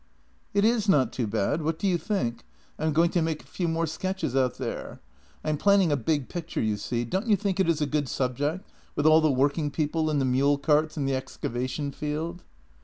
[0.55, 2.43] ""It is not too bad— what do you think?
[2.79, 4.99] I am going to JENNY 49 make a few more sketches out there.
[5.45, 7.85] I am planning a big pic ture, you see— don't you think it is a
[7.85, 12.41] good subject, with all the working people and the mule carts in the excavation field?